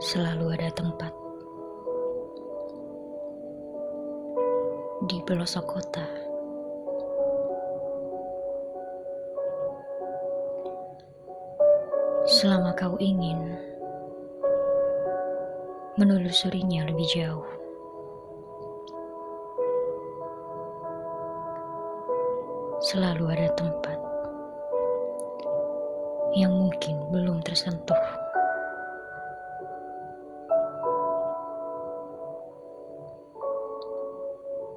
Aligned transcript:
selalu 0.00 0.56
ada 0.56 0.72
tempat 0.72 1.12
di 5.04 5.20
pelosok 5.28 5.64
kota. 5.68 6.08
Selama 12.24 12.72
kau 12.72 12.96
ingin 12.96 13.60
menelusurinya 16.00 16.88
lebih 16.88 17.04
jauh. 17.12 17.48
Selalu 22.80 23.24
ada 23.36 23.52
tempat 23.52 24.00
yang 26.32 26.56
mungkin 26.56 27.04
belum 27.12 27.44
tersentuh. 27.44 28.29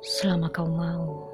Selama 0.04 0.52
kau 0.52 0.68
mau 0.68 1.32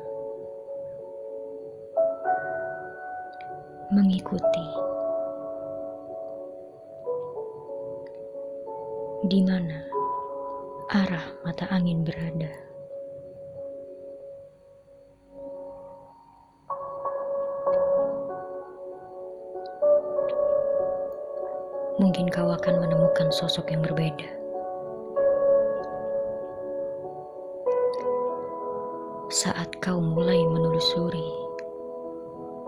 mengikuti 3.89 4.67
di 9.25 9.41
mana 9.41 9.81
arah 10.93 11.25
mata 11.41 11.65
angin 11.73 12.05
berada. 12.05 12.53
Mungkin 21.97 22.29
kau 22.29 22.53
akan 22.53 22.85
menemukan 22.85 23.33
sosok 23.33 23.73
yang 23.73 23.81
berbeda. 23.81 24.38
Saat 29.29 29.69
kau 29.77 30.01
mulai 30.01 30.41
menelusuri 30.41 31.29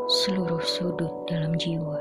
seluruh 0.06 0.62
sudut 0.62 1.10
dalam 1.26 1.58
jiwa. 1.58 1.98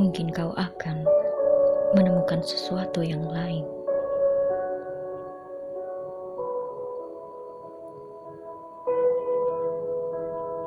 Mungkin 0.00 0.32
kau 0.32 0.48
akan 0.56 1.04
menemukan 1.92 2.40
sesuatu 2.40 3.04
yang 3.04 3.20
lain. 3.28 3.68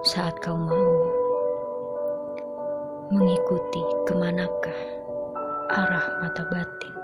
Saat 0.06 0.38
kau 0.38 0.54
mau 0.54 0.86
mengikuti 3.10 3.82
ke 4.06 4.14
manakah 4.14 4.80
arah 5.74 6.06
mata 6.22 6.46
batin. 6.54 7.03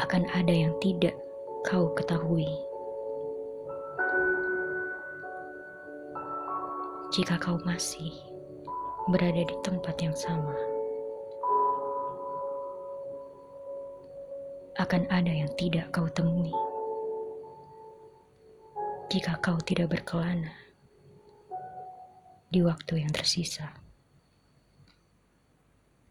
Akan 0.00 0.24
ada 0.32 0.48
yang 0.48 0.72
tidak 0.80 1.12
kau 1.68 1.92
ketahui. 1.92 2.48
Jika 7.12 7.36
kau 7.36 7.60
masih 7.68 8.08
berada 9.12 9.44
di 9.44 9.56
tempat 9.60 10.00
yang 10.00 10.16
sama, 10.16 10.56
akan 14.80 15.04
ada 15.12 15.28
yang 15.28 15.52
tidak 15.60 15.92
kau 15.92 16.08
temui. 16.08 16.54
Jika 19.12 19.36
kau 19.44 19.60
tidak 19.60 19.92
berkelana 19.92 20.54
di 22.48 22.64
waktu 22.64 23.04
yang 23.04 23.12
tersisa. 23.12 23.89